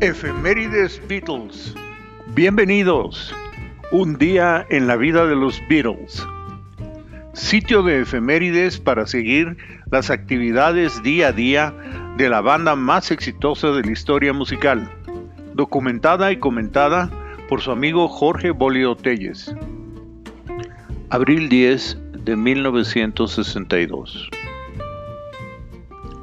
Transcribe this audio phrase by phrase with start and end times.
[0.00, 1.74] Efemérides Beatles.
[2.34, 3.34] Bienvenidos.
[3.92, 6.22] Un día en la vida de los Beatles.
[7.32, 9.56] Sitio de efemérides para seguir
[9.90, 11.74] las actividades día a día
[12.18, 14.92] de la banda más exitosa de la historia musical.
[15.54, 17.10] Documentada y comentada
[17.48, 19.54] por su amigo Jorge Bolio Telles.
[21.08, 24.28] Abril 10 de 1962.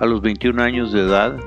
[0.00, 1.38] A los 21 años de edad,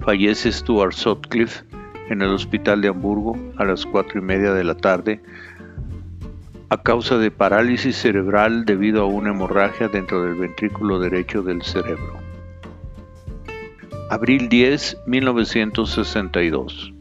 [0.00, 1.69] fallece Stuart Sutcliffe
[2.10, 5.22] en el hospital de Hamburgo a las 4 y media de la tarde
[6.68, 12.18] a causa de parálisis cerebral debido a una hemorragia dentro del ventrículo derecho del cerebro.
[14.10, 16.92] Abril 10, 1962.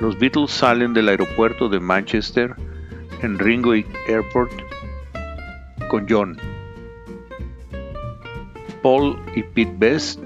[0.00, 2.54] Los Beatles salen del aeropuerto de Manchester
[3.22, 4.52] en Ringway Airport
[5.88, 6.36] con John,
[8.82, 10.20] Paul y Pete Best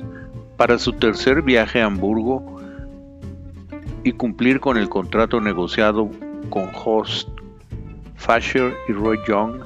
[0.56, 2.54] para su tercer viaje a Hamburgo
[4.05, 6.10] y cumplir con el contrato negociado
[6.51, 7.29] con Horst
[8.16, 9.60] Fasher y Roy Young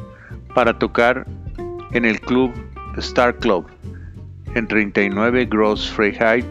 [0.55, 1.27] para tocar
[1.92, 2.53] en el club
[2.97, 3.66] Star Club
[4.55, 6.47] en 39 Gross Freiheit,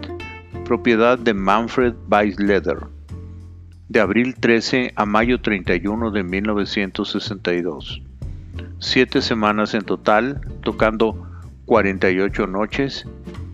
[0.66, 2.78] propiedad de Manfred Weisleder,
[3.90, 8.02] de abril 13 a mayo 31 de 1962.
[8.80, 11.28] Siete semanas en total, tocando
[11.66, 13.06] 48 noches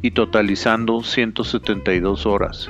[0.02, 2.68] y totalizando 172 horas.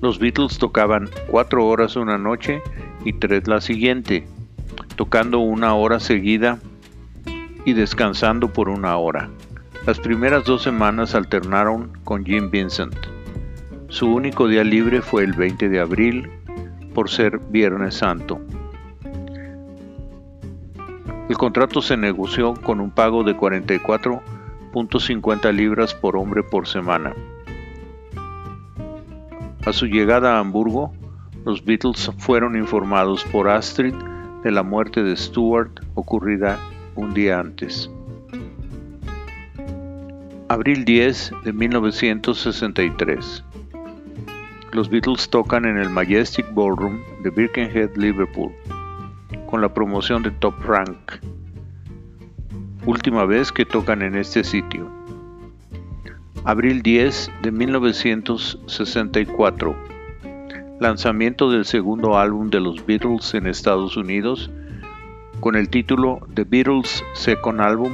[0.00, 2.62] Los Beatles tocaban 4 horas una noche
[3.04, 4.26] y 3 la siguiente,
[4.96, 6.58] tocando una hora seguida
[7.64, 9.28] y descansando por una hora.
[9.86, 12.96] Las primeras dos semanas alternaron con Jim Vincent.
[13.88, 16.30] Su único día libre fue el 20 de abril
[16.94, 18.40] por ser Viernes Santo.
[21.28, 27.14] El contrato se negoció con un pago de 44.50 libras por hombre por semana.
[29.70, 30.92] A su llegada a Hamburgo,
[31.44, 33.94] los Beatles fueron informados por Astrid
[34.42, 36.58] de la muerte de Stuart ocurrida
[36.96, 37.88] un día antes.
[40.48, 43.44] Abril 10 de 1963.
[44.72, 48.50] Los Beatles tocan en el Majestic Ballroom de Birkenhead, Liverpool
[49.46, 51.12] con la promoción de Top Rank.
[52.86, 54.99] Última vez que tocan en este sitio.
[56.44, 59.76] Abril 10 de 1964.
[60.80, 64.50] Lanzamiento del segundo álbum de los Beatles en Estados Unidos
[65.40, 67.92] con el título The Beatles Second Album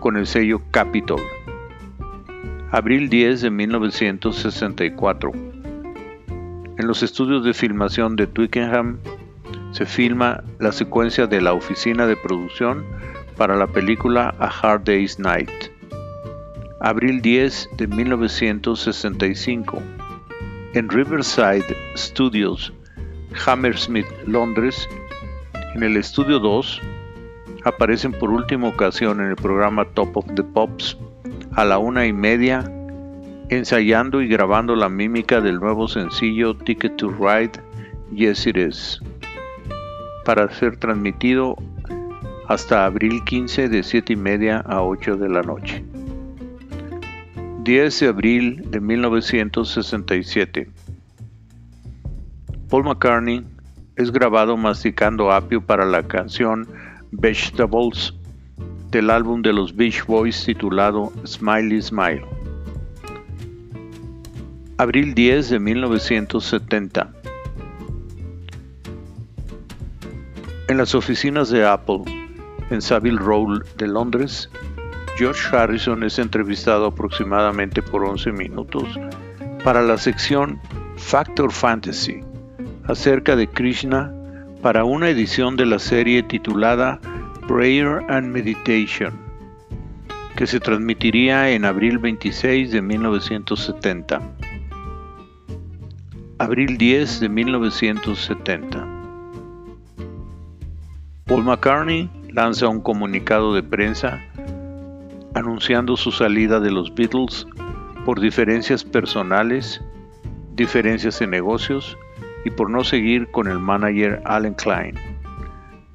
[0.00, 1.22] con el sello Capitol.
[2.70, 5.32] Abril 10 de 1964.
[6.76, 8.98] En los estudios de filmación de Twickenham,
[9.70, 12.84] se filma la secuencia de la oficina de producción
[13.38, 15.71] para la película A Hard Day's Night.
[16.84, 19.80] Abril 10 de 1965.
[20.74, 21.64] En Riverside
[21.96, 22.72] Studios,
[23.46, 24.88] Hammersmith, Londres,
[25.76, 26.80] en el estudio 2,
[27.64, 30.98] aparecen por última ocasión en el programa Top of the Pops
[31.52, 32.68] a la una y media,
[33.48, 37.52] ensayando y grabando la mímica del nuevo sencillo Ticket to Ride,
[38.12, 39.00] Yes It Is
[40.24, 41.56] para ser transmitido
[42.48, 45.84] hasta abril 15 de 7 y media a 8 de la noche.
[47.64, 50.68] 10 de abril de 1967.
[52.68, 53.44] Paul McCartney
[53.94, 56.66] es grabado masticando apio para la canción
[57.12, 58.14] Vegetables
[58.90, 62.24] del álbum de los Beach Boys titulado Smiley Smile.
[64.78, 67.12] Abril 10 de 1970.
[70.66, 72.02] En las oficinas de Apple,
[72.70, 74.50] en Savile Row de Londres,
[75.16, 78.98] George Harrison es entrevistado aproximadamente por 11 minutos
[79.62, 80.58] para la sección
[80.96, 82.24] Factor Fantasy
[82.84, 84.12] acerca de Krishna
[84.62, 86.98] para una edición de la serie titulada
[87.46, 89.12] Prayer and Meditation,
[90.36, 94.20] que se transmitiría en abril 26 de 1970.
[96.38, 98.88] Abril 10 de 1970.
[101.26, 104.22] Paul McCartney lanza un comunicado de prensa
[105.34, 107.46] anunciando su salida de los Beatles
[108.04, 109.80] por diferencias personales,
[110.54, 111.96] diferencias en negocios
[112.44, 114.96] y por no seguir con el manager Alan Klein.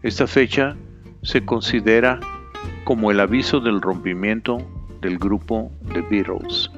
[0.04, 0.76] Esta fecha
[1.24, 2.20] se considera
[2.86, 4.58] como el aviso del rompimiento
[5.02, 6.72] del grupo The Beatles.